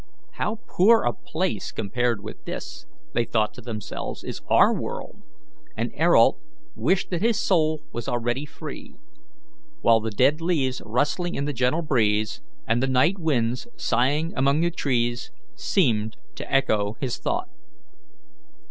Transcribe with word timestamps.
"How 0.31 0.57
poor 0.67 1.03
a 1.03 1.13
place 1.13 1.71
compared 1.71 2.23
with 2.23 2.45
this," 2.45 2.87
they 3.13 3.23
thought 3.23 3.53
to 3.53 3.61
themselves, 3.61 4.23
"is 4.23 4.41
our 4.49 4.73
world!" 4.73 5.21
and 5.77 5.91
Ayrault 5.93 6.39
wished 6.73 7.11
that 7.11 7.21
his 7.21 7.39
soul 7.39 7.83
was 7.93 8.07
already 8.09 8.43
free; 8.47 8.95
while 9.81 9.99
the 9.99 10.09
dead 10.09 10.41
leaves 10.41 10.81
rustling 10.83 11.35
in 11.35 11.45
the 11.45 11.53
gentle 11.53 11.83
breeze, 11.83 12.41
and 12.67 12.81
the 12.81 12.87
nightwinds, 12.87 13.67
sighing 13.77 14.33
among 14.35 14.61
the 14.61 14.71
trees, 14.71 15.29
seemed 15.55 16.17
to 16.33 16.51
echo 16.51 16.95
his 16.99 17.19
thought. 17.19 17.49